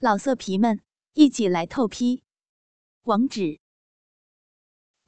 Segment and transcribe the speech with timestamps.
[0.00, 0.80] 老色皮们，
[1.14, 2.22] 一起来透批！
[3.02, 3.58] 网址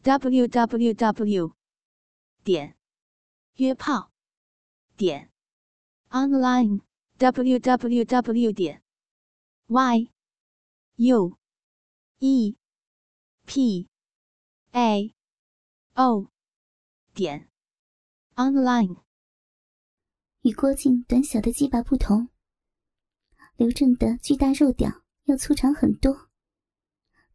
[0.02, 1.54] ：w w w
[2.42, 2.76] 点
[3.54, 4.11] 约炮
[4.96, 5.30] 点
[6.08, 6.80] online
[7.18, 8.82] w w w 点
[9.68, 10.11] y
[10.97, 11.38] u
[12.19, 12.57] e
[13.47, 13.88] p
[14.72, 15.15] a
[15.95, 16.33] o
[17.15, 17.48] 点
[18.34, 19.05] online。
[20.41, 22.29] 与郭靖短小的鸡巴不同。
[23.61, 24.91] 刘正的巨大肉屌
[25.24, 26.30] 要粗长很多，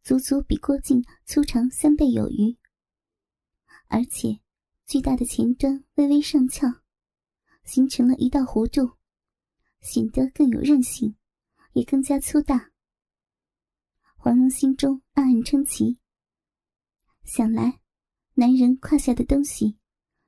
[0.02, 2.58] 足足比郭靖粗长三倍有余。
[3.86, 4.40] 而且，
[4.86, 6.66] 巨大的前端微微上翘，
[7.62, 8.96] 形成了一道弧度，
[9.80, 11.14] 显得更有韧性，
[11.74, 12.72] 也更加粗大。
[14.16, 16.00] 黄蓉心中暗暗称奇。
[17.22, 17.78] 想来，
[18.34, 19.78] 男人胯下的东西，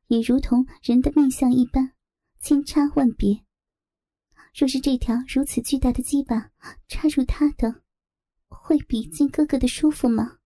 [0.06, 1.92] 也如同人的面相一般，
[2.38, 3.47] 千差万别。
[4.54, 6.50] 若是这条如此巨大的鸡巴
[6.88, 7.82] 插入他的，
[8.48, 10.38] 会比靖哥哥的舒服吗？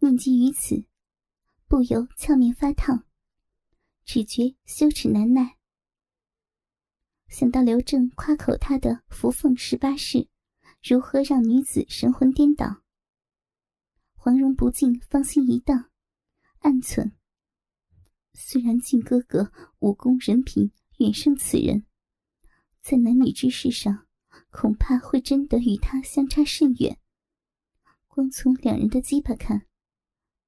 [0.00, 0.84] 念及于此，
[1.68, 3.04] 不由俏面发烫，
[4.04, 5.56] 只觉羞耻难耐。
[7.28, 10.28] 想到刘正夸口他的“扶凤十八式”，
[10.82, 12.82] 如何让女子神魂颠倒？
[14.14, 15.90] 黄蓉不禁芳心一荡，
[16.60, 17.12] 暗忖：
[18.32, 21.86] 虽然靖哥哥武功人品远胜此人。
[22.84, 24.06] 在男女之事上，
[24.50, 27.00] 恐怕会真的与他相差甚远。
[28.06, 29.66] 光从两人的鸡巴看，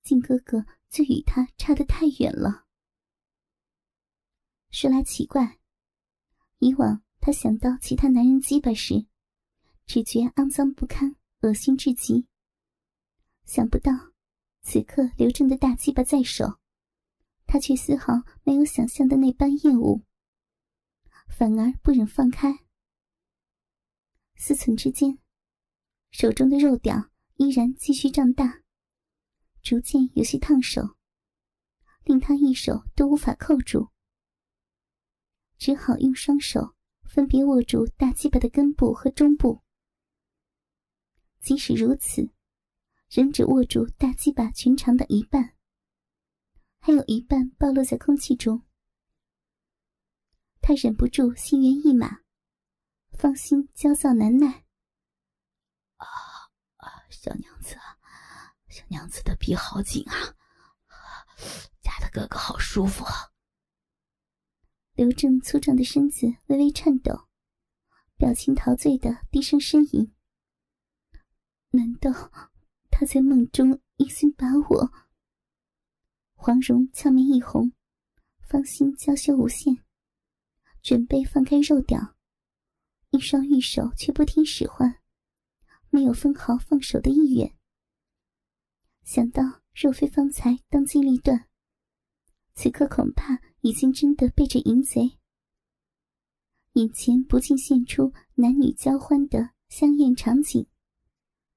[0.02, 2.66] 靖哥哥就与他差得太远了。
[4.70, 5.58] 说来奇怪，
[6.58, 9.06] 以往他想到其他男人鸡巴时，
[9.86, 12.26] 只觉肮脏不堪、恶心至极。
[13.46, 14.12] 想不到，
[14.60, 16.58] 此刻刘正的大鸡巴在手，
[17.46, 18.12] 他却丝毫
[18.44, 20.02] 没有想象的那般厌恶。
[21.26, 22.64] 反而不忍放开，
[24.36, 25.18] 思忖之间，
[26.10, 28.62] 手中的肉屌依然继续胀大，
[29.62, 30.96] 逐渐有些烫手，
[32.04, 33.90] 令他一手都无法扣住，
[35.58, 39.62] 只好用双手分别握住大鸡巴的根部和中部。
[41.40, 42.32] 即使如此，
[43.08, 45.54] 仍只握住大鸡巴全长的一半，
[46.80, 48.65] 还有一半暴露在空气中。
[50.68, 52.22] 他忍不住心猿意马，
[53.12, 54.64] 芳心焦躁难耐。
[55.94, 56.04] 啊
[56.78, 57.06] 啊！
[57.08, 57.76] 小娘子，
[58.66, 60.34] 小娘子的鼻好紧啊！
[61.82, 63.30] 家的哥哥好舒服啊！
[64.94, 67.28] 刘正粗壮的身子微微颤抖，
[68.16, 70.12] 表情陶醉的低声呻吟。
[71.70, 72.10] 难道
[72.90, 74.92] 他在梦中一心把我？
[76.34, 77.70] 黄蓉俏面一红，
[78.48, 79.85] 芳心娇羞无限。
[80.86, 82.14] 准备放开肉屌，
[83.10, 85.00] 一双玉手却不听使唤，
[85.90, 87.52] 没有分毫放手的意愿。
[89.02, 89.42] 想到
[89.74, 91.48] 若非方才当机立断，
[92.54, 95.18] 此刻恐怕已经真的背着淫贼。
[96.74, 100.68] 眼前不禁现出男女交欢的香艳场景，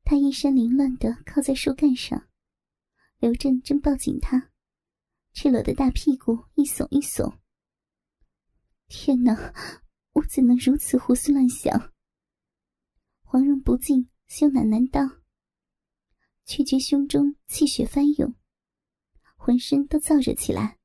[0.06, 2.28] 他一身凌乱的靠在树干上，
[3.20, 4.50] 刘正正抱紧他，
[5.34, 7.38] 赤裸的大屁股一耸一耸。
[8.90, 9.54] 天哪！
[10.14, 11.94] 我怎能如此胡思乱想？
[13.22, 15.22] 黄蓉不禁羞赧难当，
[16.44, 18.34] 却觉胸中气血翻涌，
[19.38, 20.80] 浑身都燥热起来，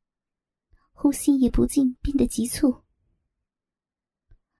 [0.93, 2.83] 呼吸也不禁变得急促。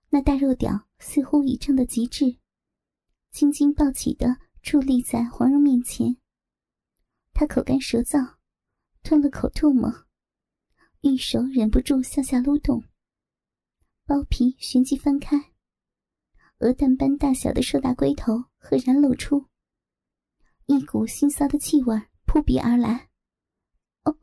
[0.09, 2.39] 那大肉屌似乎已胀到极致，
[3.31, 6.17] 青筋暴起的伫立在黄蓉面前。
[7.35, 8.37] 他口干舌燥，
[9.03, 10.07] 吞了口唾沫，
[11.03, 12.83] 玉手忍不住向下撸动。
[14.07, 15.55] 包皮旋即翻开，
[16.59, 19.47] 鹅蛋般大小的硕大龟头赫然露出，
[20.67, 23.09] 一股腥臊的气味扑鼻而来。
[24.05, 24.15] 哦，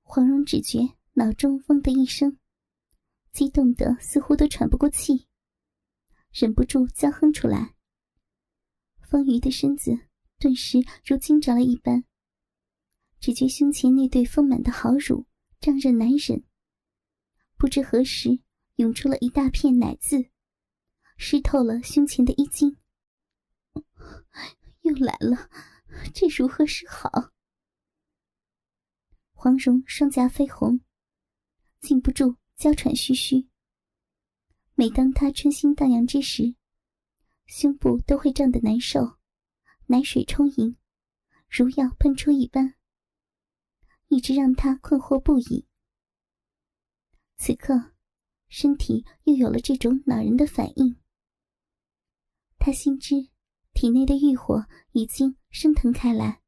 [0.00, 2.38] 黄蓉只觉脑中嗡的一声，
[3.32, 5.28] 激动得似乎都喘不过气，
[6.32, 7.74] 忍不住娇哼出来。
[9.02, 9.90] 丰腴的身子
[10.38, 12.04] 顿时如惊着了一般，
[13.20, 15.26] 只觉胸前那对丰满的好乳
[15.60, 16.42] 胀热难忍。
[17.62, 18.40] 不知何时
[18.74, 20.28] 涌出了一大片奶渍，
[21.16, 22.76] 湿透了胸前的衣襟。
[24.82, 25.48] 又来了，
[26.12, 27.30] 这如何是好？
[29.30, 30.80] 黄蓉双颊绯红，
[31.78, 33.48] 禁不住娇喘吁吁。
[34.74, 36.56] 每当她春心荡漾之时，
[37.46, 39.18] 胸部都会胀得难受，
[39.86, 40.76] 奶水充盈，
[41.48, 42.74] 如要喷出一般，
[44.08, 45.68] 一直让她困惑不已。
[47.44, 47.90] 此刻，
[48.48, 50.96] 身体又有了这种恼人的反应。
[52.56, 53.16] 他心知
[53.72, 56.40] 体内的欲火已经升腾开来，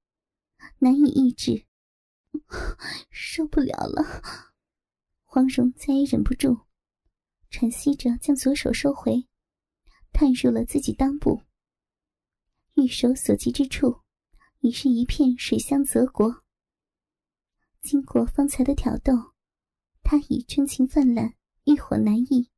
[0.78, 1.66] 难以抑制，
[3.10, 4.22] 受不了了。
[5.24, 6.60] 黄蓉再也忍不住，
[7.50, 9.26] 喘息着将左手收回，
[10.12, 11.42] 探入了自己裆部。
[12.74, 14.02] 玉手所及之处，
[14.60, 16.44] 已是一片水乡泽国。
[17.82, 19.33] 经过方才的挑逗，
[20.04, 21.34] 他已春情泛滥，
[21.64, 22.50] 欲火难抑。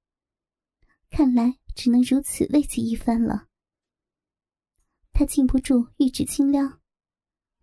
[1.08, 3.48] 看来只能如此慰藉一番了。
[5.12, 6.80] 他禁不住玉指轻撩，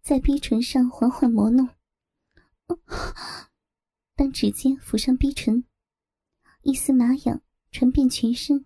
[0.02, 1.70] 在逼唇上缓缓磨弄。
[4.16, 5.66] 当指尖抚上逼唇，
[6.62, 8.66] 一丝麻痒传遍全身，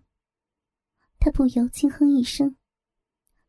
[1.18, 2.56] 他不由轻哼一声。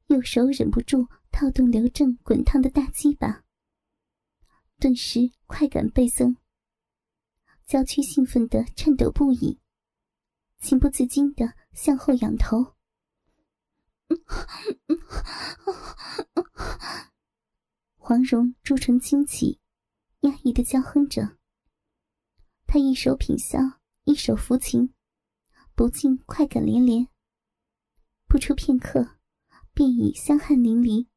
[0.07, 3.45] 右手忍不住套动刘正滚烫的大鸡巴，
[4.79, 6.35] 顿时快感倍增，
[7.69, 9.59] 娇躯兴奋的颤抖不已，
[10.57, 12.73] 情不自禁的向后仰头。
[17.95, 19.59] 黄蓉朱唇轻启，
[20.21, 21.37] 压抑的娇哼着。
[22.65, 24.91] 他一手品香，一手抚琴，
[25.75, 27.07] 不禁快感连连。
[28.25, 29.19] 不出片刻。
[29.75, 31.07] 便已香汗淋漓，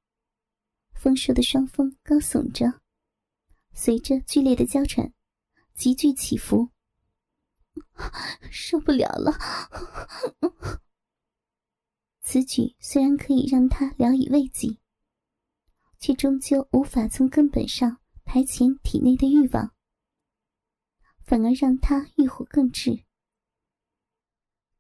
[0.93, 2.81] 丰硕的双峰高耸着，
[3.73, 5.13] 随着剧烈的交喘，
[5.75, 6.71] 急剧起伏。
[8.51, 9.33] 受不了了！
[12.21, 14.79] 此举虽然可以让他聊以慰藉，
[15.99, 19.75] 却终究无法从根本上排遣体内的欲望，
[21.21, 23.05] 反而让他欲火更炽。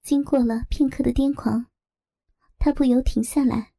[0.03, 1.67] 经过了片刻的癫狂，
[2.59, 3.73] 他不由停下来。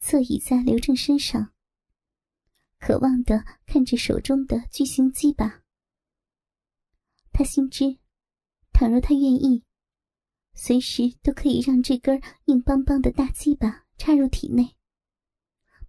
[0.00, 1.52] 侧倚在刘正身上，
[2.78, 5.63] 渴望的看着手中的巨型鸡巴。
[7.36, 7.98] 他心知，
[8.72, 9.64] 倘若他愿意，
[10.54, 14.76] 随时都可以让这根硬邦邦的大鸡巴插入体内，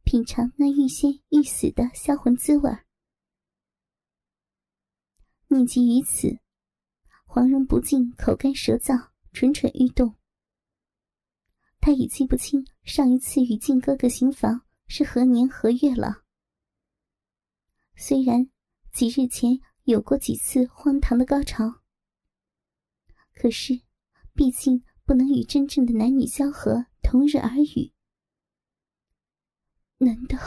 [0.03, 2.75] 品尝那欲仙欲死的销魂滋味。
[5.49, 6.39] 念及于此，
[7.25, 10.15] 黄蓉不禁口干舌燥，蠢蠢欲动。
[11.79, 16.23] 他已记不清上一次与靖哥哥行房是何年何月了。
[17.95, 18.49] 虽然
[18.91, 21.81] 几日前有过几次荒唐的高潮，
[23.35, 23.81] 可是
[24.33, 27.93] 毕竟不能与真正的男女交合同日而语。
[29.99, 30.37] 难道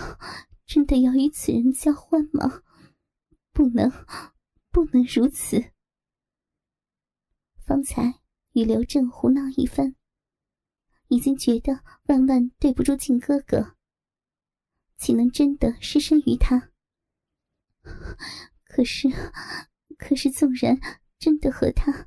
[0.67, 2.65] 真的要与此人交换吗？
[3.53, 3.89] 不能，
[4.71, 5.73] 不能如此。
[7.65, 8.21] 方才
[8.55, 9.95] 与刘正胡闹一番。
[11.07, 13.77] 已经觉得万万对不住靖哥哥，
[14.99, 16.71] 岂能真的失身于他？
[18.79, 19.09] 可是，
[19.99, 20.79] 可是，纵然
[21.19, 22.07] 真的和他，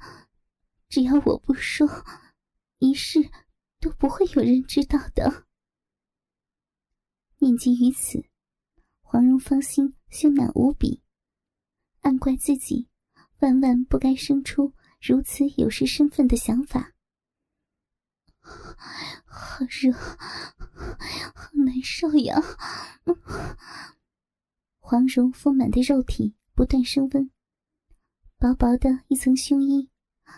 [0.87, 1.85] 只要我不说，
[2.79, 3.29] 一世
[3.81, 5.47] 都不会有人知道的。
[7.39, 8.23] 念及于此，
[9.01, 11.03] 黄蓉芳心羞赧无比，
[12.03, 12.87] 暗怪自己
[13.41, 16.93] 万万不该生出如此有失身份的想法。
[18.39, 22.41] 好热，好难受呀！
[24.79, 27.31] 黄蓉丰满的肉体不断升温，
[28.37, 29.89] 薄薄的一层胸衣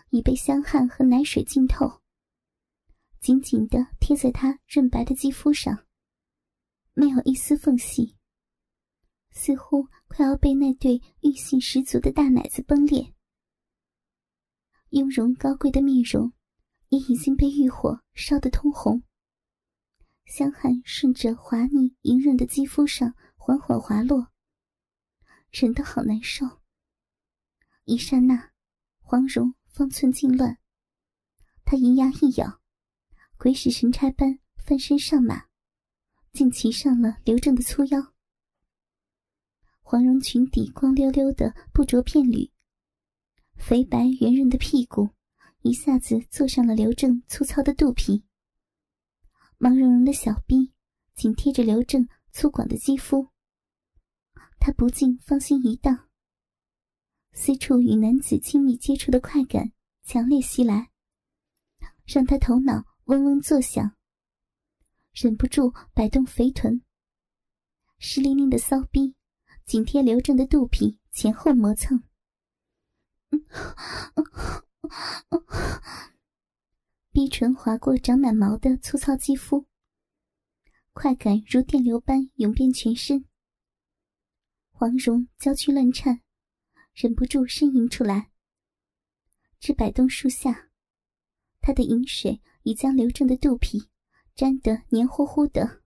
[0.10, 2.02] 已被香汗和奶水浸透，
[3.20, 5.86] 紧紧的贴在她润白的肌肤上，
[6.94, 8.16] 没有一丝缝隙，
[9.32, 13.14] 似乎快要被那对欲性十足的大奶子崩裂。
[14.90, 16.34] 雍容高贵的面容。
[16.90, 19.02] 也已经被欲火烧得通红，
[20.26, 24.28] 香汗顺着滑腻莹润的肌肤上缓缓滑落，
[25.54, 26.62] 忍得好难受。
[27.86, 28.52] 一刹那，
[29.00, 30.58] 黄蓉方寸尽乱，
[31.64, 32.60] 她银牙一咬，
[33.38, 35.46] 鬼使神差般翻身上马，
[36.32, 38.14] 竟骑上了刘正的粗腰。
[39.82, 42.52] 黄蓉裙底光溜溜的不着片缕，
[43.56, 45.12] 肥白圆润的屁股。
[45.62, 48.26] 一下子坐上了刘正粗糙的肚皮，
[49.58, 50.74] 毛茸茸的小臂
[51.14, 53.30] 紧贴着刘正粗犷的肌肤，
[54.66, 56.08] 他不禁芳心一荡。
[57.34, 60.90] 四处与男子亲密接触的快感强烈袭来，
[62.06, 63.94] 让他头脑嗡嗡作响，
[65.12, 66.82] 忍不住摆动肥臀，
[68.00, 69.16] 湿淋淋的骚逼
[69.66, 72.02] 紧贴刘正的肚皮前后磨蹭。
[77.12, 79.68] 逼唇划过长满毛的粗糙肌肤，
[80.94, 83.26] 快感如电流般涌遍全身。
[84.84, 86.20] 黄蓉娇躯乱颤，
[86.94, 88.32] 忍不住呻吟出来。
[89.58, 90.72] 至摆动树下，
[91.62, 93.90] 她的饮水已将刘正的肚皮
[94.36, 95.82] 粘得黏糊糊的，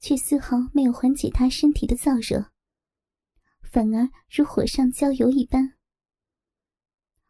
[0.00, 2.50] 却丝毫没有缓解他身体的燥热，
[3.62, 5.74] 反而如火上浇油一般。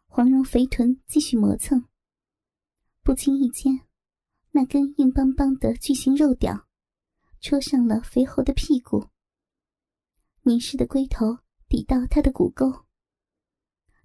[0.06, 1.86] 黄蓉肥臀继续磨蹭，
[3.02, 3.86] 不经意间，
[4.52, 6.66] 那根硬邦邦的巨型肉屌
[7.42, 9.10] 戳上了肥厚的屁股，
[10.42, 12.84] 凝视的龟头抵到他的骨沟，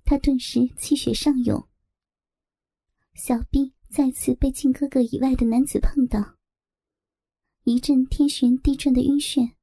[0.04, 1.68] 他顿时气血上涌，
[3.14, 6.38] 小臂再次被靖哥哥以外的男子碰到，
[7.64, 9.54] 一阵天旋地转的晕眩，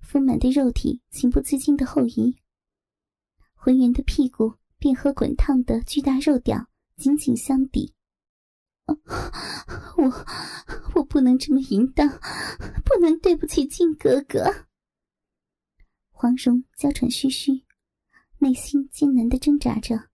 [0.00, 2.36] 丰满的肉体情不自禁的后移，
[3.54, 4.60] 浑圆的屁股。
[4.82, 7.92] 便和滚烫的巨大肉屌紧紧相抵。
[8.86, 8.96] 我
[10.94, 12.08] 我不能这么淫荡，
[12.82, 14.69] 不能对不起靖哥哥。
[16.20, 17.64] 黄蓉娇喘吁吁，
[18.40, 20.10] 内心艰难的挣扎着，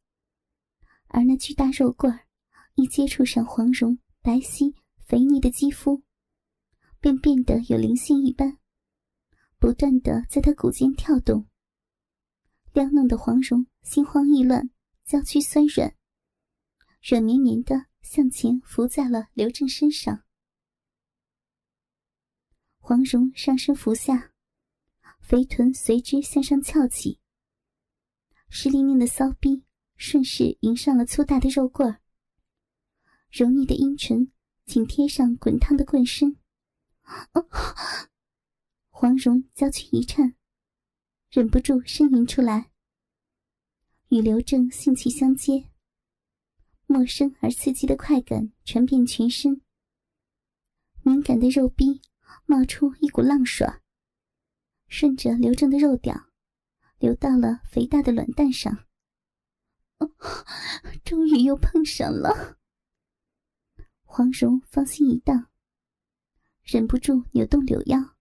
[1.08, 2.28] 而那巨大肉棍儿
[2.76, 4.72] 一接触上黄蓉白皙
[5.04, 6.04] 肥腻的肌肤，
[7.00, 8.56] 便变得有灵性一般，
[9.58, 11.48] 不断的在她骨间跳动。
[12.72, 14.70] 撩弄的黄蓉心慌意乱，
[15.04, 15.92] 娇躯酸软，
[17.02, 20.22] 软绵绵的向前伏在了刘正身上。
[22.78, 24.32] 黄蓉上身伏下，
[25.26, 27.18] 肥臀随之向上翘起，
[28.48, 29.64] 湿淋淋的骚逼
[29.96, 32.00] 顺势迎上了粗大的肉棍儿，
[33.32, 34.30] 柔腻的阴唇
[34.66, 36.36] 紧贴上滚烫的棍身。
[38.88, 40.36] 黄蓉娇躯一颤。
[41.28, 42.70] 忍不住呻吟出来，
[44.10, 45.68] 与刘正性气相接，
[46.86, 49.60] 陌生而刺激的快感传遍全身，
[51.02, 52.00] 敏感的肉壁
[52.46, 53.82] 冒出一股浪爽，
[54.88, 56.30] 顺着刘正的肉屌
[56.98, 58.86] 流到了肥大的卵蛋上。
[61.04, 62.58] 终于又碰上了，
[64.02, 65.50] 黄蓉芳心一荡，
[66.62, 68.16] 忍不住扭动柳腰，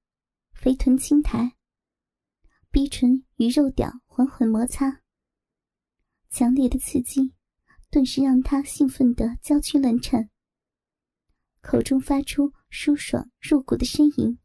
[0.53, 1.55] 肥臀轻抬。
[2.72, 5.01] 逼唇与肉屌缓缓摩擦，
[6.29, 7.34] 强烈的刺激
[7.89, 10.29] 顿时让她兴奋的娇躯乱颤，
[11.62, 14.38] 口中发出舒爽入骨的呻吟：“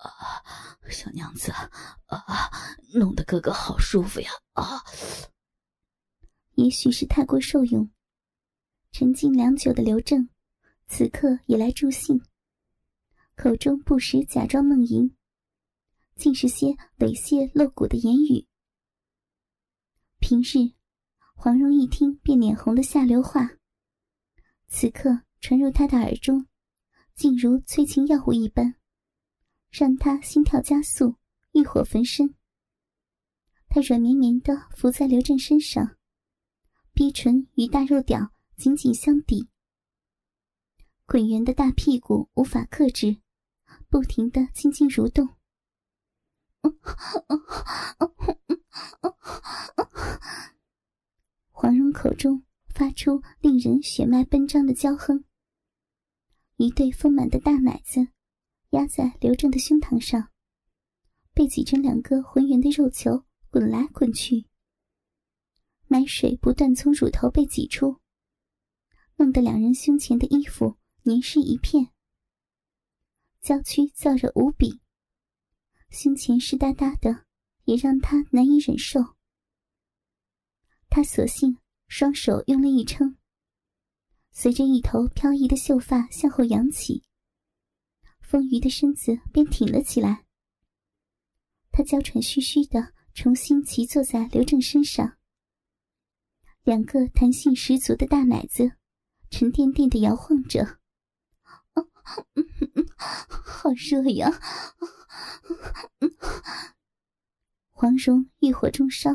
[0.00, 0.42] 啊，
[0.90, 2.50] 小娘子，啊，
[2.94, 4.82] 弄得哥哥好舒服呀！”啊，
[6.54, 7.90] 也许是太过受用，
[8.92, 10.28] 沉静良久的刘正，
[10.86, 12.20] 此刻也来助兴，
[13.36, 15.14] 口中不时假装梦吟。
[16.16, 16.66] 竟是些
[16.98, 18.46] 猥亵露骨的言语。
[20.18, 20.74] 平日，
[21.34, 23.52] 黄蓉一听便脸红的下流话，
[24.68, 26.46] 此刻传入他的耳中，
[27.14, 28.74] 竟如催情药物一般，
[29.70, 31.16] 让他心跳加速，
[31.52, 32.34] 欲火焚身。
[33.68, 35.96] 他软绵绵的伏在刘正身上，
[36.92, 39.48] 逼唇与大肉屌紧紧相抵，
[41.06, 43.20] 滚圆的大屁股无法克制，
[43.88, 45.28] 不停的轻轻蠕动。
[51.52, 52.42] 黄蓉口中
[52.74, 55.24] 发出令人血脉奔张的娇哼，
[56.56, 58.08] 一对丰满的大奶子
[58.70, 60.30] 压在刘正的胸膛上，
[61.34, 64.46] 被挤成两个浑圆的肉球滚来滚去，
[65.88, 68.00] 奶水不断从乳头被挤出，
[69.16, 71.90] 弄得两人胸前的衣服黏湿一片，
[73.40, 74.80] 娇躯燥热无比。
[75.88, 77.26] 胸前湿哒哒的，
[77.64, 79.00] 也让他难以忍受。
[80.88, 81.58] 他索性
[81.88, 83.16] 双手用力一撑，
[84.30, 87.02] 随着一头飘逸的秀发向后扬起，
[88.30, 90.24] 丰腴的身子便挺了起来。
[91.72, 95.18] 他娇喘吁吁的重新骑坐在刘正身上，
[96.62, 98.70] 两个弹性十足的大奶子
[99.30, 100.78] 沉甸甸的摇晃着，
[103.44, 104.30] 好热呀！
[107.70, 109.10] 黄蓉欲火中烧，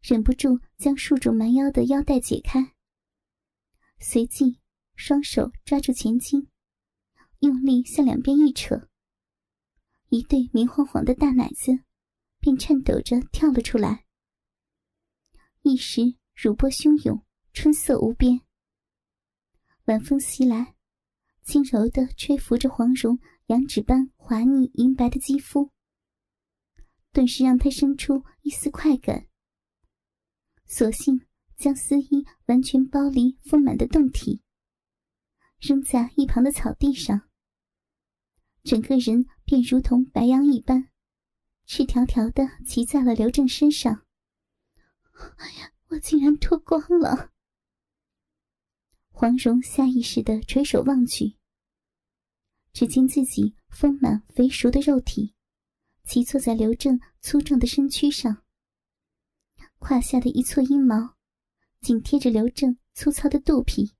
[0.00, 2.74] 忍不住将束住蛮腰的腰带解开，
[4.00, 4.58] 随即
[4.96, 6.48] 双手抓住前襟，
[7.44, 8.88] 用力向两边一扯，
[10.08, 11.78] 一对明晃晃的大奶子
[12.40, 14.06] 便颤抖着跳了出来。
[15.62, 16.00] 一时
[16.34, 17.22] 乳波汹涌，
[17.52, 18.40] 春色无边。
[19.84, 20.74] 晚风袭来，
[21.42, 23.18] 轻柔的吹拂着黄蓉。
[23.48, 25.70] 羊脂般滑腻银白的肌肤，
[27.12, 29.28] 顿时让他生出一丝快感。
[30.64, 34.40] 索性将丝衣完全剥离丰满的胴体，
[35.60, 37.28] 扔在一旁的草地上，
[38.64, 40.88] 整个人便如同白羊一般，
[41.66, 44.06] 赤条条的骑在了刘正身上。
[45.36, 47.30] 哎呀，我竟然脱光了！
[49.10, 51.36] 黄蓉下意识的垂手望去，
[52.72, 55.34] 只见自己丰满肥熟的肉体
[56.04, 58.44] 骑坐在刘正粗壮的身躯上，
[59.78, 61.16] 胯下的一撮阴毛
[61.82, 63.94] 紧贴着刘正粗糙的肚皮，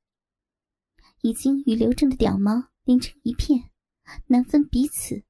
[1.20, 3.70] 已经与刘正的屌毛连成一片，
[4.26, 5.24] 难分彼此。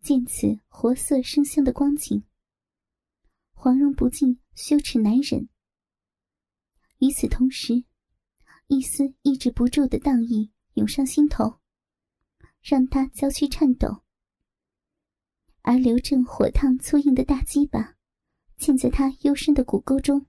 [0.00, 2.24] 见此活色生香的光景，
[3.52, 5.48] 黄蓉不禁羞耻难忍。
[6.98, 7.84] 与此同时，
[8.68, 11.60] 一丝抑制不住的荡意涌上心头，
[12.62, 14.02] 让她娇躯颤抖。
[15.62, 17.96] 而刘正火烫粗硬的大鸡巴，
[18.58, 20.26] 嵌在她幽深的骨沟中。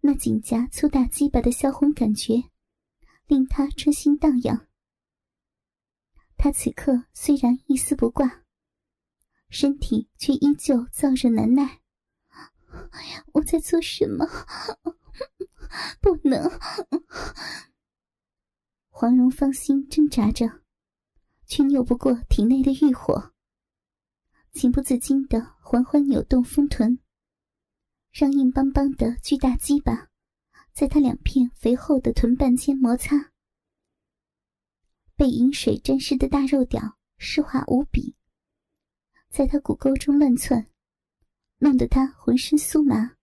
[0.00, 2.49] 那紧夹粗大鸡巴的销魂感觉，
[3.30, 4.66] 令他春心荡漾。
[6.36, 8.42] 他此刻虽然一丝不挂，
[9.48, 11.80] 身体却依旧燥热难耐。
[13.34, 14.26] 我在做什么？
[16.02, 16.50] 不能！
[18.88, 20.62] 黄蓉芳心挣扎着，
[21.46, 23.32] 却拗不过体内的欲火，
[24.52, 26.98] 情不自禁的缓缓扭动丰臀，
[28.10, 30.09] 让硬邦邦的巨大鸡巴
[30.72, 33.32] 在他两片肥厚的臀瓣间摩擦，
[35.14, 38.16] 被饮水沾湿的大肉屌湿滑无比，
[39.28, 40.70] 在他骨沟中乱窜，
[41.58, 43.16] 弄得他浑身酥麻。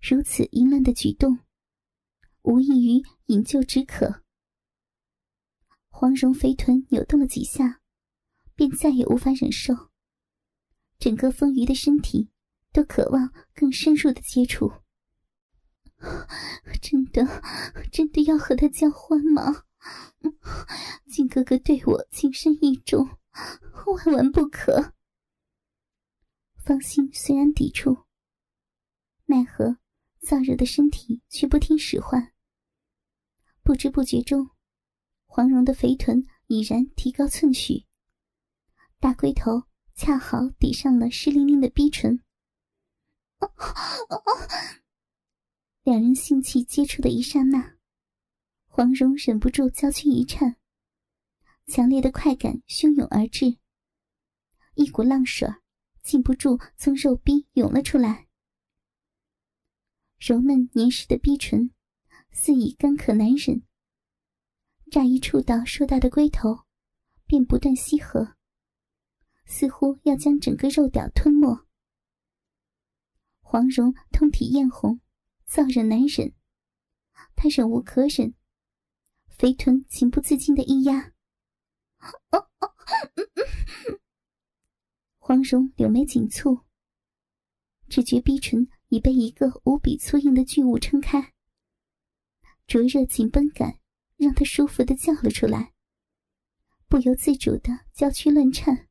[0.00, 1.38] 如此淫乱的举动，
[2.42, 4.22] 无异于引咎止渴。
[5.90, 7.80] 黄蓉肥臀扭动了几下，
[8.54, 9.74] 便再也无法忍受，
[10.98, 12.30] 整个丰腴的身体
[12.72, 14.72] 都渴望更深入的接触。
[16.80, 17.26] 真的，
[17.90, 19.64] 真的要和他交欢吗？
[21.06, 23.18] 靖哥哥对我情深意重，
[23.86, 24.94] 万万不可。
[26.64, 28.04] 芳心虽然抵触，
[29.26, 29.78] 奈何。
[30.20, 32.32] 燥热的身体却不听使唤，
[33.62, 34.50] 不知不觉中，
[35.26, 37.86] 黄蓉的肥臀已然提高寸许，
[38.98, 39.62] 大龟头
[39.94, 42.20] 恰好抵上了湿淋淋的逼唇。
[45.88, 47.78] 两人性器接触的一刹那，
[48.66, 50.56] 黄蓉忍不住娇躯一颤，
[51.66, 53.56] 强烈的快感汹涌而至，
[54.74, 55.48] 一股浪水
[56.02, 58.28] 禁不住从肉壁涌了出来。
[60.18, 61.70] 柔嫩黏湿的逼唇，
[62.32, 63.62] 似已干渴难忍。
[64.90, 66.66] 乍一触到硕大的龟头，
[67.24, 68.36] 便不断吸合，
[69.46, 71.66] 似乎要将整个肉屌吞没。
[73.40, 75.00] 黄蓉通体艳红，
[75.50, 76.34] 燥热难忍，
[77.34, 78.34] 他忍无可忍，
[79.28, 81.12] 肥臀情不自禁的一压。
[85.18, 86.64] 黄蓉柳眉紧蹙，
[87.88, 88.68] 只觉逼唇。
[88.90, 91.34] 已被一个无比粗硬的巨物撑开，
[92.66, 93.80] 灼热紧绷感
[94.16, 95.74] 让他舒服的叫了出来，
[96.88, 98.88] 不由自主的娇躯乱颤。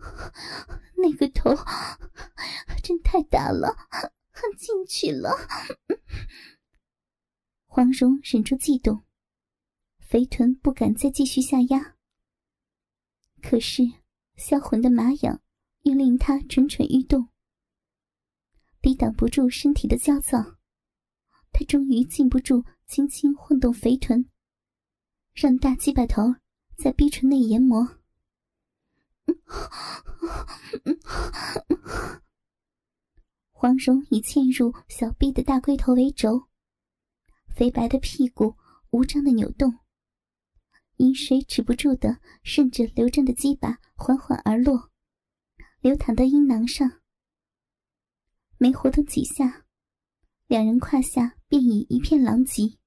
[0.96, 1.54] 那个头
[2.82, 3.76] 真太大了，
[4.56, 5.30] 进去了。
[7.66, 9.04] 黄蓉忍住悸动，
[9.98, 11.96] 肥臀不敢再继续下压，
[13.42, 13.82] 可是
[14.36, 15.42] 销魂的麻痒
[15.82, 17.30] 又令他蠢蠢欲动。
[18.80, 20.56] 抵挡不住身体的焦躁，
[21.50, 24.30] 他终于禁不住轻轻晃动肥臀，
[25.32, 26.36] 让大鸡巴头
[26.76, 27.98] 在逼唇内研磨。
[33.56, 36.48] 黄蓉以嵌入小臂的大龟头为轴，
[37.54, 38.56] 肥白的屁股
[38.90, 39.78] 无章的扭动，
[40.96, 44.90] 饮水止不住的顺着刘正的鸡巴缓缓而落，
[45.80, 47.00] 流淌到阴囊上。
[48.58, 49.64] 没活动几下，
[50.48, 52.78] 两人胯下便已一片狼藉。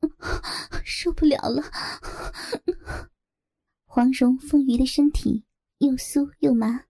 [0.84, 1.62] 受不了了！
[3.84, 5.44] 黄蓉丰腴的身体
[5.78, 6.86] 又酥又麻，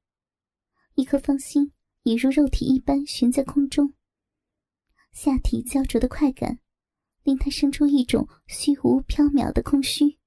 [0.95, 1.73] 一颗芳心
[2.11, 3.95] 也如肉体一般悬在空中。
[5.13, 6.59] 下体焦灼的快感，
[7.23, 10.19] 令他生出一种虚无缥缈的空虚，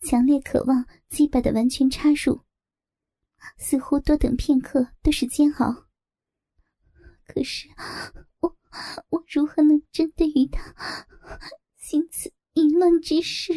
[0.00, 2.42] 强烈渴望鸡巴的完全插入，
[3.56, 5.86] 似乎多等片刻都是煎熬。
[7.24, 7.68] 可是，
[8.40, 8.56] 我
[9.10, 10.74] 我如何能真的与他
[11.76, 13.52] 行此淫乱之事？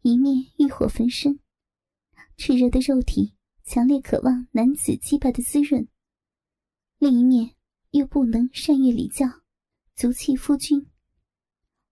[0.00, 1.38] 一面欲火焚身，
[2.38, 3.34] 炽热的肉体
[3.70, 5.86] 强烈渴望男子击败的滋润；
[6.96, 7.54] 另一面
[7.90, 9.26] 又不能善悦礼教，
[9.94, 10.86] 足弃夫君。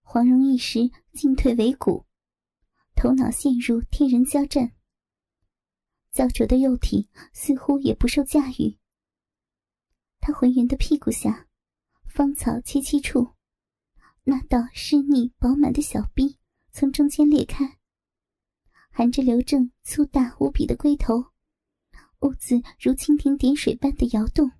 [0.01, 2.07] 黄蓉一时进退维谷，
[2.95, 4.73] 头脑陷入天人交战。
[6.13, 8.79] 焦灼的肉体似乎也不受驾驭，
[10.19, 11.47] 他浑圆的屁股下，
[12.07, 13.35] 芳草萋萋处，
[14.25, 16.39] 那道湿腻饱满的小臂
[16.73, 17.77] 从中间裂开，
[18.91, 21.33] 含着刘正粗大无比的龟头，
[22.21, 24.51] 屋子如蜻蜓点水般的摇动。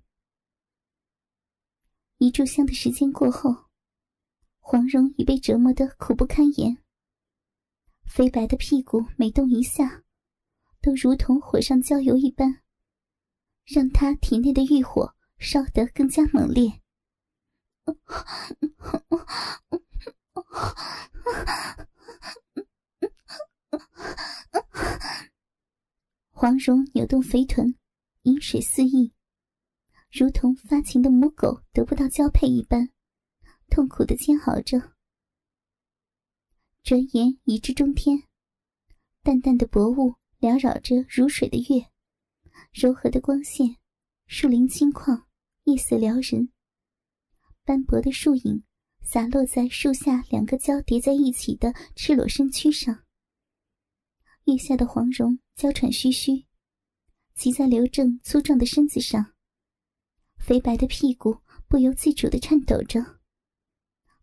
[2.17, 3.65] 一炷香的时间过后，
[4.59, 6.77] 黄蓉已被折磨得苦不堪言。
[8.05, 10.03] 肥白的屁股每动一下，
[10.81, 12.61] 都如同火上浇油一般，
[13.65, 16.81] 让他体内的欲火烧得更加猛烈。
[26.39, 27.73] 黄蓉扭动肥臀，
[28.21, 29.11] 饮水四溢，
[30.11, 32.91] 如同发情的母狗得不到交配一般，
[33.71, 34.93] 痛苦的煎熬着。
[36.83, 38.21] 转眼已至中天，
[39.23, 41.87] 淡淡的薄雾缭绕着如水的月，
[42.71, 43.77] 柔和的光线，
[44.27, 45.23] 树林青旷，
[45.63, 46.51] 夜色撩人。
[47.65, 48.63] 斑驳的树影
[49.01, 53.06] 洒落在树下两个交叠在一起的赤裸身躯上。
[54.47, 56.45] 月下的黄蓉娇喘吁吁，
[57.35, 59.33] 骑在刘正粗壮的身子上，
[60.37, 63.19] 肥白的屁股不由自主的颤抖着，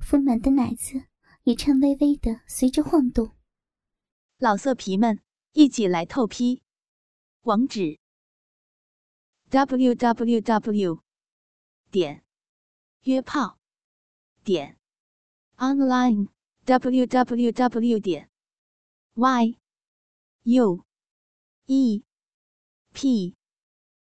[0.00, 1.06] 丰满的奶子。
[1.44, 3.37] 也颤巍巍的随着晃动。
[4.38, 5.20] 老色皮们，
[5.52, 6.62] 一起来透批！
[7.42, 7.98] 网址
[9.50, 11.02] ：w w w
[11.90, 12.24] 点
[13.02, 13.58] 约炮
[14.42, 14.78] 点
[15.58, 16.28] online
[16.64, 18.30] w w w 点
[19.12, 19.58] y
[20.46, 20.85] u
[21.66, 22.02] e.
[22.92, 23.35] P.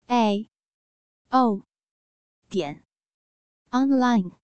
[0.08, 0.48] A.
[1.30, 1.62] O.
[2.48, 2.82] 点。
[3.70, 4.41] Online。